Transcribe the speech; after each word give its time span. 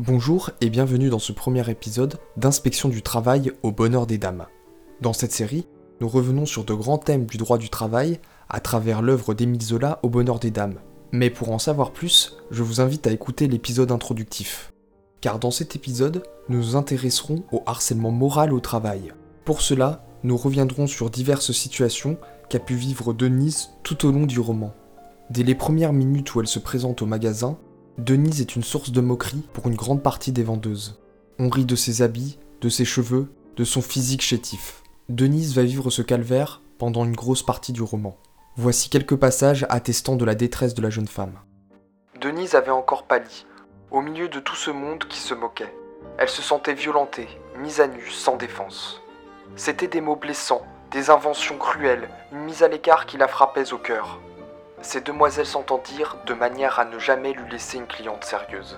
Bonjour 0.00 0.50
et 0.60 0.70
bienvenue 0.70 1.08
dans 1.08 1.18
ce 1.18 1.32
premier 1.32 1.68
épisode 1.68 2.20
d'Inspection 2.36 2.88
du 2.88 3.02
travail 3.02 3.50
au 3.64 3.72
bonheur 3.72 4.06
des 4.06 4.16
dames. 4.16 4.46
Dans 5.00 5.12
cette 5.12 5.32
série, 5.32 5.66
nous 6.00 6.06
revenons 6.06 6.46
sur 6.46 6.62
de 6.62 6.72
grands 6.72 6.98
thèmes 6.98 7.26
du 7.26 7.36
droit 7.36 7.58
du 7.58 7.68
travail 7.68 8.20
à 8.48 8.60
travers 8.60 9.02
l'œuvre 9.02 9.34
d'Émile 9.34 9.60
Zola 9.60 9.98
au 10.04 10.08
bonheur 10.08 10.38
des 10.38 10.52
dames. 10.52 10.76
Mais 11.10 11.30
pour 11.30 11.50
en 11.50 11.58
savoir 11.58 11.90
plus, 11.90 12.36
je 12.52 12.62
vous 12.62 12.80
invite 12.80 13.08
à 13.08 13.10
écouter 13.10 13.48
l'épisode 13.48 13.90
introductif. 13.90 14.72
Car 15.20 15.40
dans 15.40 15.50
cet 15.50 15.74
épisode, 15.74 16.22
nous 16.48 16.58
nous 16.58 16.76
intéresserons 16.76 17.42
au 17.50 17.64
harcèlement 17.66 18.12
moral 18.12 18.52
au 18.52 18.60
travail. 18.60 19.12
Pour 19.44 19.62
cela, 19.62 20.06
nous 20.22 20.36
reviendrons 20.36 20.86
sur 20.86 21.10
diverses 21.10 21.50
situations 21.50 22.18
qu'a 22.48 22.60
pu 22.60 22.76
vivre 22.76 23.12
Denise 23.12 23.70
tout 23.82 24.06
au 24.06 24.12
long 24.12 24.26
du 24.26 24.38
roman. 24.38 24.72
Dès 25.30 25.42
les 25.42 25.56
premières 25.56 25.92
minutes 25.92 26.36
où 26.36 26.40
elle 26.40 26.46
se 26.46 26.60
présente 26.60 27.02
au 27.02 27.06
magasin, 27.06 27.58
Denise 27.98 28.40
est 28.40 28.54
une 28.54 28.62
source 28.62 28.92
de 28.92 29.00
moquerie 29.00 29.42
pour 29.52 29.66
une 29.66 29.74
grande 29.74 30.04
partie 30.04 30.30
des 30.30 30.44
vendeuses. 30.44 31.00
On 31.40 31.48
rit 31.48 31.64
de 31.64 31.74
ses 31.74 32.00
habits, 32.00 32.38
de 32.60 32.68
ses 32.68 32.84
cheveux, 32.84 33.26
de 33.56 33.64
son 33.64 33.82
physique 33.82 34.22
chétif. 34.22 34.84
Denise 35.08 35.56
va 35.56 35.64
vivre 35.64 35.90
ce 35.90 36.02
calvaire 36.02 36.62
pendant 36.78 37.04
une 37.04 37.16
grosse 37.16 37.42
partie 37.42 37.72
du 37.72 37.82
roman. 37.82 38.16
Voici 38.56 38.88
quelques 38.88 39.16
passages 39.16 39.66
attestant 39.68 40.14
de 40.14 40.24
la 40.24 40.36
détresse 40.36 40.74
de 40.74 40.82
la 40.82 40.90
jeune 40.90 41.08
femme. 41.08 41.40
Denise 42.20 42.54
avait 42.54 42.70
encore 42.70 43.02
pâli, 43.02 43.46
au 43.90 44.00
milieu 44.00 44.28
de 44.28 44.38
tout 44.38 44.54
ce 44.54 44.70
monde 44.70 45.02
qui 45.08 45.18
se 45.18 45.34
moquait. 45.34 45.74
Elle 46.18 46.28
se 46.28 46.40
sentait 46.40 46.74
violentée, 46.74 47.26
mise 47.60 47.80
à 47.80 47.88
nu, 47.88 48.08
sans 48.10 48.36
défense. 48.36 49.02
C'étaient 49.56 49.88
des 49.88 50.00
mots 50.00 50.14
blessants, 50.14 50.62
des 50.92 51.10
inventions 51.10 51.58
cruelles, 51.58 52.08
une 52.30 52.44
mise 52.44 52.62
à 52.62 52.68
l'écart 52.68 53.06
qui 53.06 53.18
la 53.18 53.26
frappait 53.26 53.72
au 53.72 53.78
cœur. 53.78 54.20
Ces 54.80 55.00
demoiselles 55.00 55.46
s'entendirent 55.46 56.16
de 56.26 56.34
manière 56.34 56.78
à 56.78 56.84
ne 56.84 56.98
jamais 56.98 57.32
lui 57.32 57.50
laisser 57.50 57.78
une 57.78 57.86
cliente 57.86 58.24
sérieuse. 58.24 58.76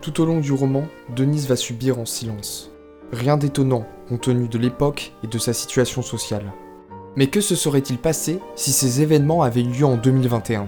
Tout 0.00 0.20
au 0.20 0.26
long 0.26 0.40
du 0.40 0.52
roman, 0.52 0.84
Denise 1.10 1.48
va 1.48 1.56
subir 1.56 1.98
en 1.98 2.04
silence. 2.04 2.70
Rien 3.12 3.36
d'étonnant 3.36 3.86
compte 4.08 4.22
tenu 4.22 4.48
de 4.48 4.58
l'époque 4.58 5.12
et 5.22 5.26
de 5.26 5.38
sa 5.38 5.52
situation 5.52 6.02
sociale. 6.02 6.52
Mais 7.16 7.28
que 7.28 7.40
se 7.40 7.54
serait-il 7.54 7.98
passé 7.98 8.40
si 8.56 8.72
ces 8.72 9.02
événements 9.02 9.42
avaient 9.42 9.62
eu 9.62 9.68
lieu 9.68 9.86
en 9.86 9.96
2021 9.96 10.66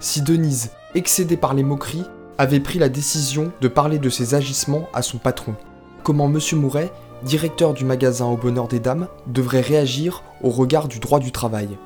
Si 0.00 0.22
Denise, 0.22 0.70
excédée 0.94 1.36
par 1.36 1.54
les 1.54 1.62
moqueries, 1.62 2.06
avait 2.38 2.60
pris 2.60 2.78
la 2.78 2.88
décision 2.88 3.52
de 3.60 3.68
parler 3.68 3.98
de 3.98 4.08
ses 4.08 4.34
agissements 4.34 4.88
à 4.94 5.02
son 5.02 5.18
patron? 5.18 5.54
Comment 6.02 6.28
Monsieur 6.28 6.56
Mouret, 6.56 6.90
directeur 7.22 7.74
du 7.74 7.84
magasin 7.84 8.26
au 8.26 8.36
bonheur 8.36 8.68
des 8.68 8.80
dames, 8.80 9.06
devrait 9.26 9.60
réagir 9.60 10.24
au 10.42 10.48
regard 10.48 10.88
du 10.88 10.98
droit 10.98 11.20
du 11.20 11.30
travail? 11.30 11.76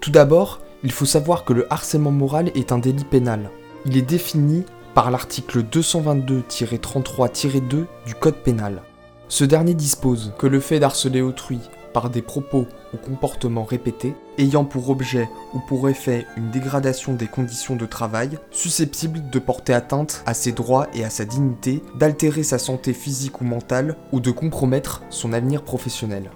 Tout 0.00 0.10
d'abord, 0.10 0.60
il 0.84 0.92
faut 0.92 1.04
savoir 1.04 1.44
que 1.44 1.52
le 1.52 1.72
harcèlement 1.72 2.10
moral 2.10 2.50
est 2.54 2.72
un 2.72 2.78
délit 2.78 3.04
pénal. 3.04 3.50
Il 3.84 3.96
est 3.96 4.02
défini 4.02 4.64
par 4.94 5.10
l'article 5.10 5.62
222-33-2 5.62 7.86
du 8.06 8.14
Code 8.18 8.36
pénal. 8.36 8.82
Ce 9.28 9.44
dernier 9.44 9.74
dispose 9.74 10.32
que 10.38 10.46
le 10.46 10.60
fait 10.60 10.78
d'harceler 10.78 11.20
autrui 11.20 11.58
par 11.92 12.10
des 12.10 12.22
propos 12.22 12.66
ou 12.92 12.98
comportements 12.98 13.64
répétés, 13.64 14.14
ayant 14.38 14.66
pour 14.66 14.90
objet 14.90 15.28
ou 15.54 15.60
pour 15.60 15.88
effet 15.88 16.26
une 16.36 16.50
dégradation 16.50 17.14
des 17.14 17.26
conditions 17.26 17.74
de 17.74 17.86
travail, 17.86 18.38
susceptible 18.50 19.30
de 19.30 19.38
porter 19.38 19.72
atteinte 19.72 20.22
à 20.26 20.34
ses 20.34 20.52
droits 20.52 20.88
et 20.92 21.04
à 21.04 21.10
sa 21.10 21.24
dignité, 21.24 21.82
d'altérer 21.98 22.42
sa 22.42 22.58
santé 22.58 22.92
physique 22.92 23.40
ou 23.40 23.44
mentale, 23.44 23.96
ou 24.12 24.20
de 24.20 24.30
compromettre 24.30 25.02
son 25.08 25.32
avenir 25.32 25.62
professionnel. 25.62 26.30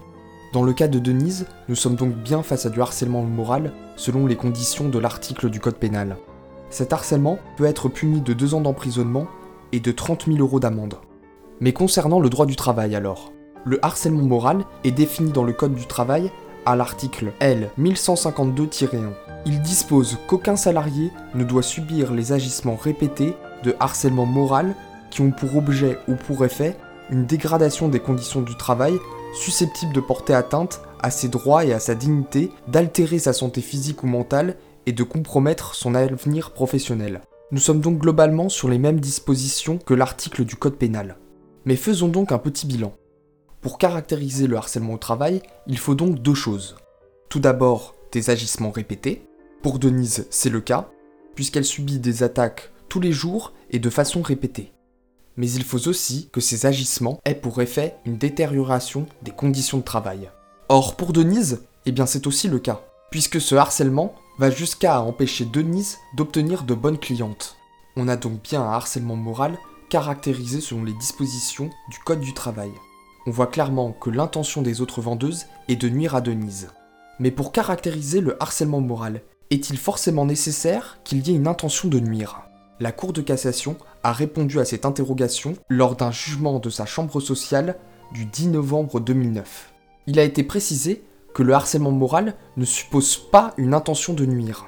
Dans 0.52 0.64
le 0.64 0.72
cas 0.72 0.88
de 0.88 0.98
Denise, 0.98 1.46
nous 1.68 1.76
sommes 1.76 1.94
donc 1.94 2.12
bien 2.12 2.42
face 2.42 2.66
à 2.66 2.70
du 2.70 2.80
harcèlement 2.82 3.22
moral 3.22 3.72
selon 3.94 4.26
les 4.26 4.34
conditions 4.34 4.88
de 4.88 4.98
l'article 4.98 5.48
du 5.48 5.60
Code 5.60 5.76
pénal. 5.76 6.16
Cet 6.70 6.92
harcèlement 6.92 7.38
peut 7.56 7.66
être 7.66 7.88
puni 7.88 8.20
de 8.20 8.32
2 8.32 8.54
ans 8.54 8.60
d'emprisonnement 8.60 9.28
et 9.70 9.78
de 9.78 9.92
30 9.92 10.26
000 10.26 10.38
euros 10.38 10.58
d'amende. 10.58 10.96
Mais 11.60 11.72
concernant 11.72 12.18
le 12.18 12.28
droit 12.28 12.46
du 12.46 12.56
travail 12.56 12.96
alors, 12.96 13.32
le 13.64 13.78
harcèlement 13.84 14.24
moral 14.24 14.64
est 14.82 14.90
défini 14.90 15.30
dans 15.30 15.44
le 15.44 15.52
Code 15.52 15.76
du 15.76 15.86
travail 15.86 16.32
à 16.66 16.74
l'article 16.74 17.32
L 17.38 17.70
1152-1. 17.78 19.10
Il 19.46 19.62
dispose 19.62 20.18
qu'aucun 20.26 20.56
salarié 20.56 21.12
ne 21.36 21.44
doit 21.44 21.62
subir 21.62 22.12
les 22.12 22.32
agissements 22.32 22.76
répétés 22.82 23.36
de 23.62 23.76
harcèlement 23.78 24.26
moral 24.26 24.74
qui 25.10 25.20
ont 25.20 25.30
pour 25.30 25.56
objet 25.56 25.96
ou 26.08 26.16
pour 26.16 26.44
effet 26.44 26.76
une 27.10 27.26
dégradation 27.26 27.88
des 27.88 28.00
conditions 28.00 28.42
du 28.42 28.56
travail 28.56 28.98
susceptible 29.34 29.92
de 29.92 30.00
porter 30.00 30.34
atteinte 30.34 30.82
à 31.00 31.10
ses 31.10 31.28
droits 31.28 31.64
et 31.64 31.72
à 31.72 31.80
sa 31.80 31.94
dignité, 31.94 32.50
d'altérer 32.68 33.18
sa 33.18 33.32
santé 33.32 33.60
physique 33.60 34.02
ou 34.02 34.06
mentale 34.06 34.56
et 34.86 34.92
de 34.92 35.02
compromettre 35.02 35.74
son 35.74 35.94
avenir 35.94 36.52
professionnel. 36.52 37.20
Nous 37.52 37.60
sommes 37.60 37.80
donc 37.80 37.98
globalement 37.98 38.48
sur 38.48 38.68
les 38.68 38.78
mêmes 38.78 39.00
dispositions 39.00 39.78
que 39.78 39.94
l'article 39.94 40.44
du 40.44 40.56
Code 40.56 40.76
pénal. 40.76 41.16
Mais 41.64 41.76
faisons 41.76 42.08
donc 42.08 42.32
un 42.32 42.38
petit 42.38 42.66
bilan. 42.66 42.92
Pour 43.60 43.76
caractériser 43.76 44.46
le 44.46 44.56
harcèlement 44.56 44.94
au 44.94 44.98
travail, 44.98 45.42
il 45.66 45.78
faut 45.78 45.94
donc 45.94 46.20
deux 46.20 46.34
choses. 46.34 46.76
Tout 47.28 47.40
d'abord, 47.40 47.94
des 48.12 48.30
agissements 48.30 48.70
répétés. 48.70 49.22
Pour 49.62 49.78
Denise, 49.78 50.26
c'est 50.30 50.48
le 50.48 50.60
cas, 50.60 50.90
puisqu'elle 51.34 51.64
subit 51.64 51.98
des 51.98 52.22
attaques 52.22 52.72
tous 52.88 53.00
les 53.00 53.12
jours 53.12 53.52
et 53.70 53.78
de 53.78 53.90
façon 53.90 54.22
répétée 54.22 54.72
mais 55.36 55.50
il 55.50 55.64
faut 55.64 55.88
aussi 55.88 56.28
que 56.32 56.40
ces 56.40 56.66
agissements 56.66 57.20
aient 57.24 57.34
pour 57.34 57.60
effet 57.62 57.96
une 58.04 58.18
détérioration 58.18 59.06
des 59.22 59.30
conditions 59.30 59.78
de 59.78 59.82
travail. 59.82 60.30
Or, 60.68 60.96
pour 60.96 61.12
Denise, 61.12 61.62
eh 61.86 61.92
bien 61.92 62.06
c'est 62.06 62.26
aussi 62.26 62.48
le 62.48 62.58
cas, 62.58 62.82
puisque 63.10 63.40
ce 63.40 63.54
harcèlement 63.54 64.14
va 64.38 64.50
jusqu'à 64.50 65.00
empêcher 65.00 65.44
Denise 65.44 65.98
d'obtenir 66.16 66.64
de 66.64 66.74
bonnes 66.74 66.98
clientes. 66.98 67.56
On 67.96 68.08
a 68.08 68.16
donc 68.16 68.42
bien 68.42 68.62
un 68.62 68.72
harcèlement 68.72 69.16
moral 69.16 69.58
caractérisé 69.88 70.60
selon 70.60 70.84
les 70.84 70.92
dispositions 70.92 71.70
du 71.90 71.98
Code 71.98 72.20
du 72.20 72.32
travail. 72.32 72.70
On 73.26 73.30
voit 73.30 73.48
clairement 73.48 73.92
que 73.92 74.08
l'intention 74.08 74.62
des 74.62 74.80
autres 74.80 75.00
vendeuses 75.00 75.46
est 75.68 75.76
de 75.76 75.88
nuire 75.88 76.14
à 76.14 76.20
Denise. 76.20 76.68
Mais 77.18 77.30
pour 77.30 77.52
caractériser 77.52 78.20
le 78.20 78.42
harcèlement 78.42 78.80
moral, 78.80 79.20
est-il 79.50 79.76
forcément 79.76 80.24
nécessaire 80.24 80.98
qu'il 81.04 81.26
y 81.26 81.32
ait 81.32 81.36
une 81.36 81.48
intention 81.48 81.88
de 81.88 82.00
nuire? 82.00 82.42
La 82.82 82.92
Cour 82.92 83.12
de 83.12 83.20
cassation 83.20 83.76
a 84.02 84.10
répondu 84.10 84.58
à 84.58 84.64
cette 84.64 84.86
interrogation 84.86 85.52
lors 85.68 85.96
d'un 85.96 86.10
jugement 86.10 86.58
de 86.58 86.70
sa 86.70 86.86
chambre 86.86 87.20
sociale 87.20 87.76
du 88.14 88.24
10 88.24 88.48
novembre 88.48 89.00
2009. 89.00 89.74
Il 90.06 90.18
a 90.18 90.24
été 90.24 90.42
précisé 90.42 91.04
que 91.34 91.42
le 91.42 91.52
harcèlement 91.52 91.90
moral 91.90 92.36
ne 92.56 92.64
suppose 92.64 93.18
pas 93.18 93.52
une 93.58 93.74
intention 93.74 94.14
de 94.14 94.24
nuire. 94.24 94.66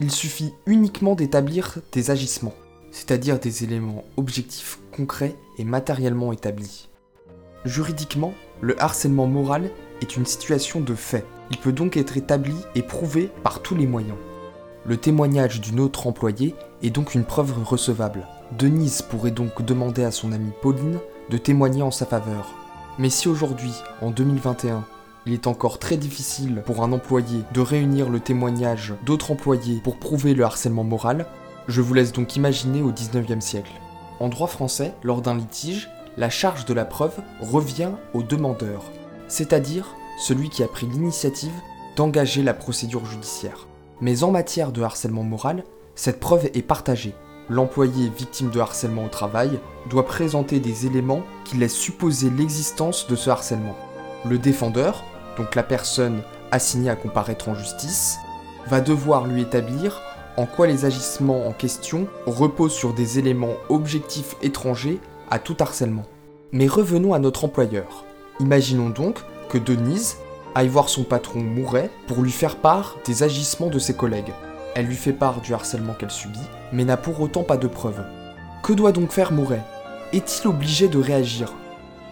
Il 0.00 0.10
suffit 0.10 0.52
uniquement 0.66 1.14
d'établir 1.14 1.78
des 1.92 2.10
agissements, 2.10 2.54
c'est-à-dire 2.90 3.38
des 3.38 3.62
éléments 3.62 4.02
objectifs 4.16 4.80
concrets 4.90 5.36
et 5.56 5.64
matériellement 5.64 6.32
établis. 6.32 6.88
Juridiquement, 7.64 8.34
le 8.60 8.80
harcèlement 8.82 9.28
moral 9.28 9.70
est 10.00 10.16
une 10.16 10.26
situation 10.26 10.80
de 10.80 10.96
fait. 10.96 11.24
Il 11.52 11.58
peut 11.58 11.72
donc 11.72 11.96
être 11.96 12.16
établi 12.16 12.56
et 12.74 12.82
prouvé 12.82 13.30
par 13.44 13.62
tous 13.62 13.76
les 13.76 13.86
moyens. 13.86 14.18
Le 14.84 14.96
témoignage 14.96 15.60
d'une 15.60 15.78
autre 15.78 16.08
employée 16.08 16.56
est 16.82 16.90
donc 16.90 17.14
une 17.14 17.24
preuve 17.24 17.54
recevable. 17.64 18.26
Denise 18.58 19.00
pourrait 19.00 19.30
donc 19.30 19.64
demander 19.64 20.02
à 20.02 20.10
son 20.10 20.32
amie 20.32 20.50
Pauline 20.60 20.98
de 21.30 21.38
témoigner 21.38 21.82
en 21.82 21.92
sa 21.92 22.04
faveur. 22.04 22.52
Mais 22.98 23.08
si 23.08 23.28
aujourd'hui, 23.28 23.72
en 24.00 24.10
2021, 24.10 24.84
il 25.24 25.34
est 25.34 25.46
encore 25.46 25.78
très 25.78 25.96
difficile 25.96 26.64
pour 26.66 26.82
un 26.82 26.90
employé 26.90 27.44
de 27.54 27.60
réunir 27.60 28.10
le 28.10 28.18
témoignage 28.18 28.94
d'autres 29.06 29.30
employés 29.30 29.80
pour 29.84 29.98
prouver 29.98 30.34
le 30.34 30.42
harcèlement 30.42 30.82
moral, 30.82 31.26
je 31.68 31.80
vous 31.80 31.94
laisse 31.94 32.12
donc 32.12 32.34
imaginer 32.34 32.82
au 32.82 32.90
19e 32.90 33.40
siècle. 33.40 33.72
En 34.18 34.28
droit 34.28 34.48
français, 34.48 34.94
lors 35.04 35.22
d'un 35.22 35.36
litige, 35.36 35.90
la 36.16 36.28
charge 36.28 36.64
de 36.64 36.74
la 36.74 36.84
preuve 36.84 37.20
revient 37.40 37.92
au 38.14 38.24
demandeur, 38.24 38.82
c'est-à-dire 39.28 39.94
celui 40.18 40.48
qui 40.48 40.64
a 40.64 40.68
pris 40.68 40.86
l'initiative 40.86 41.54
d'engager 41.94 42.42
la 42.42 42.52
procédure 42.52 43.06
judiciaire. 43.06 43.68
Mais 44.00 44.24
en 44.24 44.30
matière 44.30 44.72
de 44.72 44.82
harcèlement 44.82 45.22
moral, 45.22 45.64
cette 45.94 46.20
preuve 46.20 46.46
est 46.54 46.62
partagée 46.62 47.14
l'employé 47.48 48.10
victime 48.16 48.50
de 48.50 48.60
harcèlement 48.60 49.04
au 49.04 49.08
travail 49.08 49.60
doit 49.88 50.06
présenter 50.06 50.60
des 50.60 50.86
éléments 50.86 51.22
qui 51.44 51.56
laissent 51.56 51.76
supposer 51.76 52.30
l'existence 52.30 53.06
de 53.06 53.16
ce 53.16 53.30
harcèlement. 53.30 53.76
Le 54.24 54.38
défendeur, 54.38 55.04
donc 55.36 55.54
la 55.54 55.62
personne 55.62 56.22
assignée 56.50 56.90
à 56.90 56.96
comparaître 56.96 57.48
en 57.48 57.54
justice, 57.54 58.18
va 58.68 58.80
devoir 58.80 59.26
lui 59.26 59.42
établir 59.42 60.00
en 60.36 60.46
quoi 60.46 60.66
les 60.66 60.84
agissements 60.84 61.46
en 61.46 61.52
question 61.52 62.06
reposent 62.26 62.72
sur 62.72 62.94
des 62.94 63.18
éléments 63.18 63.54
objectifs 63.68 64.36
étrangers 64.42 65.00
à 65.30 65.38
tout 65.38 65.56
harcèlement. 65.60 66.04
Mais 66.52 66.66
revenons 66.66 67.12
à 67.12 67.18
notre 67.18 67.44
employeur. 67.44 68.04
Imaginons 68.40 68.88
donc 68.88 69.18
que 69.50 69.58
Denise 69.58 70.16
aille 70.54 70.68
voir 70.68 70.88
son 70.88 71.04
patron 71.04 71.40
Mouret 71.40 71.90
pour 72.06 72.22
lui 72.22 72.30
faire 72.30 72.56
part 72.56 72.96
des 73.04 73.22
agissements 73.22 73.68
de 73.68 73.78
ses 73.78 73.94
collègues. 73.94 74.32
Elle 74.74 74.86
lui 74.86 74.96
fait 74.96 75.12
part 75.12 75.40
du 75.40 75.54
harcèlement 75.54 75.94
qu'elle 75.94 76.10
subit, 76.10 76.38
mais 76.72 76.84
n'a 76.84 76.96
pour 76.96 77.20
autant 77.20 77.42
pas 77.42 77.56
de 77.56 77.66
preuves. 77.66 78.02
Que 78.62 78.72
doit 78.72 78.92
donc 78.92 79.10
faire 79.10 79.32
Mouret? 79.32 79.62
Est-il 80.12 80.48
obligé 80.48 80.88
de 80.88 80.98
réagir? 80.98 81.52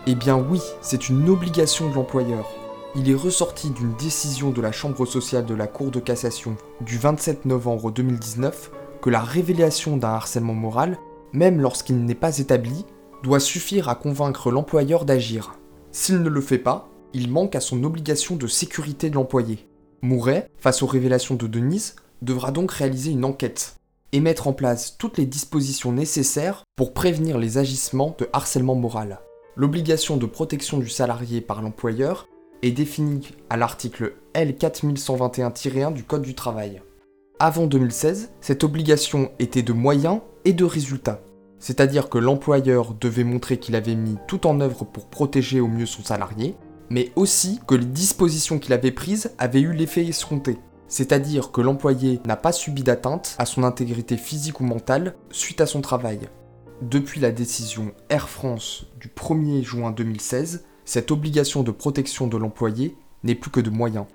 Eh 0.07 0.15
bien 0.15 0.37
oui, 0.37 0.61
c'est 0.81 1.09
une 1.09 1.29
obligation 1.29 1.89
de 1.91 1.95
l'employeur. 1.95 2.49
Il 2.97 3.11
est 3.11 3.15
ressorti 3.15 3.71
d'une 3.71 3.95
décision 3.95 4.51
de 4.51 4.61
la 4.61 4.73
Chambre 4.73 5.07
sociale 5.07 5.47
de 5.47 5.55
la 5.55 5.67
Cour 5.67 5.91
de 5.91 6.01
cassation 6.01 6.57
du 6.81 6.99
27 6.99 7.45
novembre 7.45 7.91
2019 7.93 8.71
que 9.01 9.11
la 9.11 9.21
révélation 9.21 9.97
d'un 9.97 10.09
harcèlement 10.09 10.55
moral 10.55 10.99
même 11.33 11.61
lorsqu'il 11.61 12.05
n'est 12.05 12.15
pas 12.15 12.39
établi, 12.39 12.85
doit 13.23 13.41
suffire 13.41 13.89
à 13.89 13.95
convaincre 13.95 14.51
l'employeur 14.51 15.05
d'agir. 15.05 15.55
S'il 15.93 16.23
ne 16.23 16.29
le 16.29 16.41
fait 16.41 16.59
pas, 16.59 16.89
il 17.13 17.31
manque 17.31 17.55
à 17.55 17.61
son 17.61 17.83
obligation 17.85 18.37
de 18.37 18.47
sécurité 18.47 19.11
de 19.11 19.15
l'employé. 19.15 19.69
Mouret, 20.03 20.49
face 20.59 20.83
aux 20.83 20.87
révélations 20.87 21.35
de 21.35 21.47
Denise, 21.47 21.97
devra 22.23 22.53
donc 22.53 22.71
réaliser 22.71 23.11
une 23.11 23.25
enquête 23.25 23.77
et 24.13 24.21
mettre 24.21 24.49
en 24.49 24.53
place 24.53 24.97
toutes 24.99 25.19
les 25.19 25.27
dispositions 25.27 25.93
nécessaires 25.93 26.65
pour 26.77 26.93
prévenir 26.93 27.39
les 27.39 27.59
agissements 27.59 28.17
de 28.19 28.29
harcèlement 28.33 28.75
moral. 28.75 29.21
L'obligation 29.57 30.17
de 30.17 30.27
protection 30.27 30.79
du 30.79 30.89
salarié 30.89 31.41
par 31.41 31.63
l'employeur 31.63 32.27
est 32.63 32.71
définie 32.71 33.29
à 33.49 33.57
l'article 33.57 34.15
L4121-1 34.35 35.93
du 35.93 36.05
Code 36.05 36.23
du 36.23 36.35
travail. 36.35 36.83
Avant 37.39 37.67
2016, 37.67 38.33
cette 38.41 38.65
obligation 38.65 39.33
était 39.39 39.63
de 39.63 39.73
moyens 39.73 40.21
et 40.45 40.53
de 40.53 40.65
résultats. 40.65 41.23
C'est-à-dire 41.59 42.09
que 42.09 42.19
l'employeur 42.19 42.95
devait 42.95 43.25
montrer 43.25 43.59
qu'il 43.59 43.77
avait 43.77 43.95
mis 43.95 44.17
tout 44.27 44.47
en 44.47 44.61
œuvre 44.61 44.85
pour 44.85 45.07
protéger 45.07 45.61
au 45.61 45.69
mieux 45.69 45.87
son 45.87 46.03
salarié, 46.03 46.57
mais 46.91 47.13
aussi 47.17 47.61
que 47.67 47.75
les 47.75 47.87
dispositions 47.87 48.59
qu'il 48.59 48.73
avait 48.73 48.91
prises 48.91 49.33
avaient 49.39 49.61
eu 49.61 49.73
l'effet 49.73 50.05
escompté. 50.05 50.59
C'est-à-dire 50.89 51.53
que 51.53 51.61
l'employé 51.61 52.21
n'a 52.27 52.37
pas 52.37 52.53
subi 52.53 52.83
d'atteinte 52.83 53.37
à 53.39 53.47
son 53.47 53.63
intégrité 53.63 54.17
physique 54.17 54.61
ou 54.61 54.65
mentale 54.65 55.15
suite 55.31 55.61
à 55.61 55.67
son 55.67 55.81
travail. 55.81 56.19
Depuis 56.83 57.21
la 57.21 57.31
décision 57.31 57.93
Air 58.09 58.29
France 58.29 58.87
du 58.99 59.09
1er 59.09 59.63
juin 59.63 59.93
2016, 59.93 60.65
cette 60.85 61.13
obligation 61.13 61.63
de 61.63 61.71
protection 61.71 62.27
de 62.27 62.37
l'employé 62.37 62.97
n'est 63.23 63.37
plus 63.37 63.51
que 63.51 63.61
de 63.61 63.71
moyens. 63.71 64.07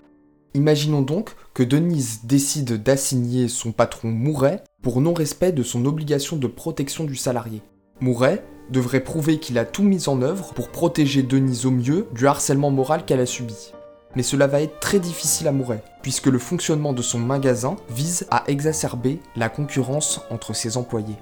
Imaginons 0.53 1.01
donc 1.01 1.35
que 1.53 1.63
Denise 1.63 2.21
décide 2.23 2.81
d'assigner 2.81 3.47
son 3.47 3.71
patron 3.71 4.09
Mouret 4.09 4.63
pour 4.81 4.99
non-respect 4.99 5.51
de 5.51 5.63
son 5.63 5.85
obligation 5.85 6.37
de 6.37 6.47
protection 6.47 7.03
du 7.03 7.15
salarié. 7.15 7.61
Mouret 8.01 8.43
devrait 8.69 9.01
prouver 9.01 9.39
qu'il 9.39 9.57
a 9.57 9.65
tout 9.65 9.83
mis 9.83 10.07
en 10.09 10.21
œuvre 10.21 10.53
pour 10.53 10.69
protéger 10.69 11.23
Denise 11.23 11.65
au 11.65 11.71
mieux 11.71 12.07
du 12.13 12.27
harcèlement 12.27 12.71
moral 12.71 13.05
qu'elle 13.05 13.19
a 13.19 13.25
subi. 13.25 13.73
Mais 14.15 14.23
cela 14.23 14.47
va 14.47 14.61
être 14.61 14.79
très 14.79 14.99
difficile 14.99 15.47
à 15.47 15.51
Mouret, 15.51 15.83
puisque 16.01 16.27
le 16.27 16.39
fonctionnement 16.39 16.93
de 16.93 17.01
son 17.01 17.19
magasin 17.19 17.75
vise 17.89 18.27
à 18.31 18.43
exacerber 18.47 19.19
la 19.35 19.49
concurrence 19.49 20.21
entre 20.29 20.55
ses 20.55 20.77
employés, 20.77 21.17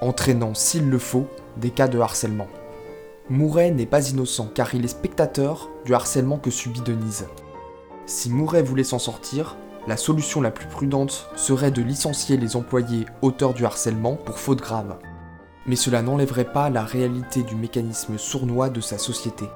entraînant, 0.00 0.54
s'il 0.54 0.90
le 0.90 0.98
faut, 0.98 1.28
des 1.56 1.70
cas 1.70 1.88
de 1.88 2.00
harcèlement. 2.00 2.48
Mouret 3.30 3.70
n'est 3.70 3.86
pas 3.86 4.10
innocent 4.10 4.48
car 4.52 4.74
il 4.74 4.84
est 4.84 4.88
spectateur 4.88 5.70
du 5.84 5.94
harcèlement 5.94 6.38
que 6.38 6.50
subit 6.50 6.80
Denise. 6.80 7.26
Si 8.06 8.28
Mouret 8.28 8.62
voulait 8.62 8.82
s'en 8.82 8.98
sortir, 8.98 9.56
la 9.86 9.96
solution 9.96 10.40
la 10.40 10.50
plus 10.50 10.66
prudente 10.66 11.28
serait 11.36 11.70
de 11.70 11.82
licencier 11.82 12.36
les 12.36 12.56
employés 12.56 13.06
auteurs 13.22 13.54
du 13.54 13.64
harcèlement 13.64 14.16
pour 14.16 14.38
faute 14.38 14.60
grave 14.60 14.96
mais 15.66 15.76
cela 15.76 16.02
n'enlèverait 16.02 16.52
pas 16.52 16.70
la 16.70 16.84
réalité 16.84 17.42
du 17.42 17.54
mécanisme 17.54 18.18
sournois 18.18 18.68
de 18.68 18.80
sa 18.80 18.98
société. 18.98 19.46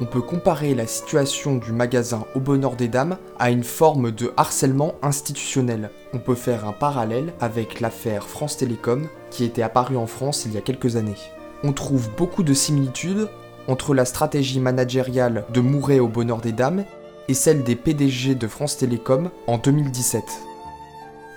On 0.00 0.06
peut 0.06 0.22
comparer 0.22 0.74
la 0.74 0.86
situation 0.86 1.56
du 1.56 1.72
magasin 1.72 2.24
Au 2.34 2.40
Bonheur 2.40 2.74
des 2.74 2.88
Dames 2.88 3.18
à 3.38 3.50
une 3.50 3.62
forme 3.62 4.10
de 4.10 4.32
harcèlement 4.36 4.94
institutionnel. 5.02 5.90
On 6.12 6.18
peut 6.18 6.34
faire 6.34 6.66
un 6.66 6.72
parallèle 6.72 7.32
avec 7.40 7.80
l'affaire 7.80 8.26
France 8.26 8.56
Télécom 8.56 9.06
qui 9.30 9.44
était 9.44 9.62
apparue 9.62 9.96
en 9.96 10.06
France 10.06 10.44
il 10.44 10.54
y 10.54 10.58
a 10.58 10.62
quelques 10.62 10.96
années. 10.96 11.18
On 11.62 11.72
trouve 11.72 12.10
beaucoup 12.16 12.42
de 12.42 12.54
similitudes 12.54 13.28
entre 13.68 13.94
la 13.94 14.04
stratégie 14.04 14.58
managériale 14.58 15.44
de 15.52 15.60
Mouret 15.60 16.00
au 16.00 16.08
Bonheur 16.08 16.40
des 16.40 16.52
Dames 16.52 16.84
et 17.28 17.34
celle 17.34 17.62
des 17.62 17.76
PDG 17.76 18.34
de 18.34 18.48
France 18.48 18.78
Télécom 18.78 19.30
en 19.46 19.58
2017. 19.58 20.24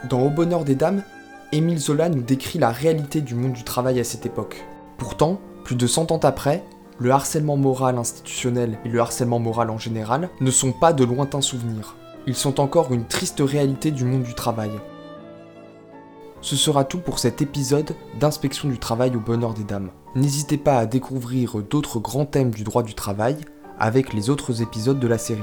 Dans 0.10 0.22
Au 0.22 0.30
Bonheur 0.30 0.64
des 0.66 0.76
Dames, 0.76 1.04
Émile 1.56 1.80
Zola 1.80 2.10
nous 2.10 2.22
décrit 2.22 2.60
la 2.60 2.70
réalité 2.70 3.22
du 3.22 3.34
monde 3.34 3.54
du 3.54 3.64
travail 3.64 3.98
à 4.02 4.04
cette 4.04 4.26
époque. 4.26 4.66
Pourtant, 4.98 5.40
plus 5.64 5.78
de 5.78 5.88
100 5.88 6.12
ans 6.12 6.20
après, 6.22 6.66
le 7.00 7.12
harcèlement 7.12 7.56
moral 7.56 7.98
institutionnel 7.98 8.78
et 8.84 8.90
le 8.90 9.00
harcèlement 9.00 9.40
moral 9.40 9.70
en 9.70 9.78
général 9.78 10.30
ne 10.42 10.52
sont 10.52 10.74
pas 10.74 10.92
de 10.92 11.06
lointains 11.06 11.40
souvenirs. 11.40 11.96
Ils 12.28 12.36
sont 12.36 12.60
encore 12.60 12.92
une 12.92 13.06
triste 13.06 13.40
réalité 13.40 13.92
du 13.92 14.04
monde 14.04 14.24
du 14.24 14.34
travail. 14.34 14.72
Ce 16.42 16.58
sera 16.58 16.84
tout 16.84 17.00
pour 17.00 17.20
cet 17.20 17.42
épisode 17.42 17.96
d'inspection 18.20 18.68
du 18.68 18.78
travail 18.78 19.16
au 19.16 19.22
bonheur 19.22 19.54
des 19.54 19.64
dames. 19.64 19.92
N'hésitez 20.14 20.58
pas 20.58 20.78
à 20.78 20.86
découvrir 20.86 21.56
d'autres 21.62 22.02
grands 22.02 22.26
thèmes 22.26 22.52
du 22.52 22.66
droit 22.66 22.84
du 22.84 22.96
travail 22.96 23.38
avec 23.80 24.12
les 24.12 24.30
autres 24.30 24.62
épisodes 24.62 25.00
de 25.00 25.08
la 25.08 25.18
série. 25.18 25.42